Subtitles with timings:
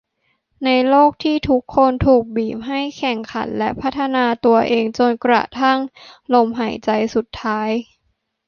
[0.65, 5.79] ในโลกที่ทุกคนถูกบีบให้แข่งขันและพัฒนาตัวเองจนกระทั่ง
[6.33, 7.69] ลมหายใจสุดท้าย